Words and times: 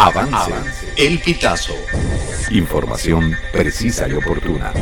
Avance. 0.00 0.52
El 0.96 1.18
Pitazo. 1.18 1.74
Información 2.52 3.32
precisa 3.50 4.06
y 4.06 4.12
oportuna. 4.12 4.72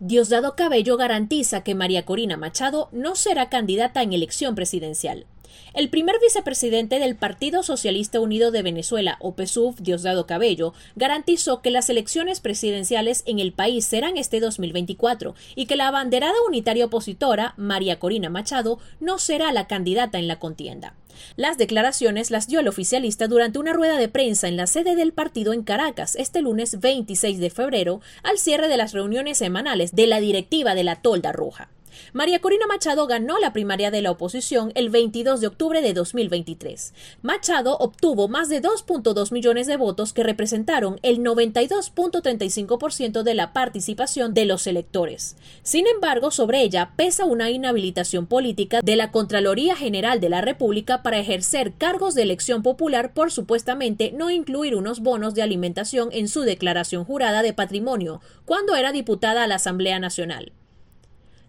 Diosdado 0.00 0.54
Cabello 0.54 0.98
garantiza 0.98 1.64
que 1.64 1.74
María 1.74 2.04
Corina 2.04 2.36
Machado 2.36 2.90
no 2.92 3.16
será 3.16 3.48
candidata 3.48 4.02
en 4.02 4.12
elección 4.12 4.54
presidencial. 4.54 5.28
El 5.72 5.88
primer 5.88 6.16
vicepresidente 6.20 6.98
del 6.98 7.16
Partido 7.16 7.62
Socialista 7.62 8.20
Unido 8.20 8.50
de 8.50 8.62
Venezuela, 8.62 9.16
o 9.20 9.34
Diosdado 9.78 10.26
Cabello, 10.26 10.74
garantizó 10.96 11.62
que 11.62 11.70
las 11.70 11.88
elecciones 11.88 12.40
presidenciales 12.40 13.22
en 13.26 13.38
el 13.38 13.52
país 13.52 13.86
serán 13.86 14.16
este 14.16 14.40
2024 14.40 15.34
y 15.54 15.66
que 15.66 15.76
la 15.76 15.88
abanderada 15.88 16.34
unitaria 16.46 16.86
opositora, 16.86 17.54
María 17.56 17.98
Corina 17.98 18.30
Machado, 18.30 18.78
no 19.00 19.18
será 19.18 19.52
la 19.52 19.66
candidata 19.66 20.18
en 20.18 20.28
la 20.28 20.38
contienda. 20.38 20.94
Las 21.36 21.58
declaraciones 21.58 22.30
las 22.30 22.46
dio 22.46 22.60
el 22.60 22.68
oficialista 22.68 23.28
durante 23.28 23.58
una 23.58 23.72
rueda 23.72 23.98
de 23.98 24.08
prensa 24.08 24.48
en 24.48 24.56
la 24.56 24.66
sede 24.66 24.96
del 24.96 25.12
partido 25.12 25.52
en 25.52 25.62
Caracas 25.62 26.16
este 26.16 26.40
lunes 26.42 26.80
26 26.80 27.38
de 27.38 27.50
febrero, 27.50 28.00
al 28.22 28.38
cierre 28.38 28.68
de 28.68 28.76
las 28.76 28.92
reuniones 28.92 29.38
semanales 29.38 29.94
de 29.94 30.06
la 30.06 30.20
directiva 30.20 30.74
de 30.74 30.84
la 30.84 30.96
Tolda 30.96 31.32
Roja. 31.32 31.70
María 32.12 32.40
Corina 32.40 32.66
Machado 32.66 33.06
ganó 33.06 33.38
la 33.38 33.52
primaria 33.52 33.90
de 33.90 34.02
la 34.02 34.10
oposición 34.10 34.72
el 34.74 34.90
22 34.90 35.40
de 35.40 35.46
octubre 35.46 35.82
de 35.82 35.94
2023. 35.94 36.94
Machado 37.22 37.76
obtuvo 37.78 38.28
más 38.28 38.48
de 38.48 38.62
2.2 38.62 39.32
millones 39.32 39.66
de 39.66 39.76
votos 39.76 40.12
que 40.12 40.22
representaron 40.22 40.98
el 41.02 41.18
92.35% 41.18 43.22
de 43.22 43.34
la 43.34 43.52
participación 43.52 44.34
de 44.34 44.44
los 44.44 44.66
electores. 44.66 45.36
Sin 45.62 45.86
embargo, 45.86 46.30
sobre 46.30 46.62
ella 46.62 46.92
pesa 46.96 47.24
una 47.24 47.50
inhabilitación 47.50 48.26
política 48.26 48.80
de 48.82 48.96
la 48.96 49.10
Contraloría 49.10 49.76
General 49.76 50.20
de 50.20 50.28
la 50.28 50.40
República 50.40 51.02
para 51.02 51.18
ejercer 51.18 51.74
cargos 51.74 52.14
de 52.14 52.22
elección 52.22 52.62
popular 52.62 53.12
por 53.12 53.32
supuestamente 53.32 54.12
no 54.12 54.30
incluir 54.30 54.74
unos 54.74 55.00
bonos 55.00 55.34
de 55.34 55.42
alimentación 55.42 56.10
en 56.12 56.28
su 56.28 56.42
declaración 56.42 57.04
jurada 57.04 57.42
de 57.42 57.52
patrimonio 57.52 58.20
cuando 58.44 58.76
era 58.76 58.92
diputada 58.92 59.44
a 59.44 59.46
la 59.46 59.56
Asamblea 59.56 59.98
Nacional. 59.98 60.52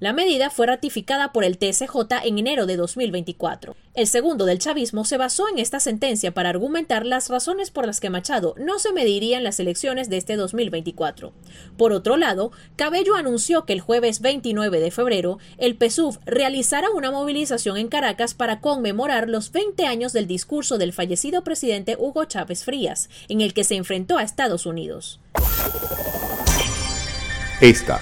La 0.02 0.14
medida 0.14 0.50
fue 0.50 0.66
ratificada 0.66 1.32
por 1.32 1.44
el 1.44 1.60
TSJ 1.60 1.96
en 2.24 2.40
enero 2.40 2.66
de 2.66 2.76
2024. 2.76 3.76
El 3.94 4.08
segundo 4.08 4.46
del 4.46 4.58
chavismo 4.58 5.06
se 5.06 5.18
basó 5.18 5.48
en 5.48 5.60
esta 5.60 5.80
sentencia 5.80 6.34
para 6.34 6.50
argumentar 6.50 7.06
las 7.06 7.30
razones 7.30 7.70
por 7.70 7.86
las 7.86 8.00
que 8.00 8.10
Machado 8.10 8.56
no 8.58 8.80
se 8.80 8.94
mediría 8.94 9.38
en 9.38 9.44
las 9.44 9.60
elecciones 9.60 10.10
de 10.10 10.18
este 10.18 10.38
2024. 10.38 11.34
Por 11.78 11.92
otro 11.92 12.18
lado, 12.18 12.52
Cabello 12.78 13.14
anunció 13.16 13.68
que 13.68 13.74
el 13.74 13.80
jueves 13.80 14.22
29 14.22 14.80
de 14.80 14.90
febrero 14.90 15.38
el 15.60 15.78
PSUV 15.78 16.18
realizará 16.26 16.90
una 16.90 17.12
movilización 17.12 17.78
en 17.78 17.88
Caracas 17.88 18.34
para 18.34 18.60
conmemorar 18.60 19.30
los 19.30 19.52
20 19.52 19.86
años 19.86 20.14
del 20.14 20.26
discurso 20.26 20.80
del 20.80 20.94
fallecido 20.94 21.44
presidente 21.44 21.96
Hugo 22.00 22.26
Chávez 22.26 22.66
Frías, 22.66 23.08
en 23.30 23.42
el 23.42 23.54
que 23.54 23.64
se 23.64 23.76
enfrentó 23.76 24.18
a 24.18 24.24
Estados 24.24 24.66
Unidos. 24.66 25.20
Esta 27.62 28.02